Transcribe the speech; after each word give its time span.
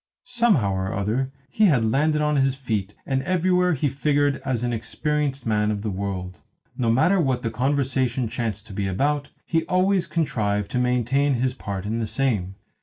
Somehow 0.25 0.73
or 0.73 0.95
other 0.95 1.31
he 1.47 1.65
had 1.67 1.85
landed 1.91 2.21
on 2.23 2.37
his 2.37 2.55
feet, 2.55 2.95
and 3.05 3.21
everywhere 3.21 3.73
he 3.73 3.87
figured 3.87 4.37
as 4.43 4.63
an 4.63 4.73
experienced 4.73 5.45
man 5.45 5.69
of 5.69 5.83
the 5.83 5.91
world. 5.91 6.41
No 6.75 6.89
matter 6.91 7.19
what 7.21 7.43
the 7.43 7.51
conversation 7.51 8.27
chanced 8.27 8.65
to 8.65 8.73
be 8.73 8.87
about, 8.87 9.29
he 9.45 9.63
always 9.67 10.07
contrived 10.07 10.71
to 10.71 10.79
maintain 10.79 11.35
his 11.35 11.53
part 11.53 11.85
in 11.85 11.99
the 11.99 12.07
same. 12.07 12.55